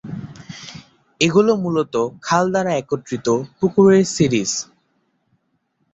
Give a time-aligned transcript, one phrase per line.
[1.21, 1.93] এগুলো মূলত
[2.21, 4.51] খাল দ্বারা একত্রিত পুকুরের সিরিজ।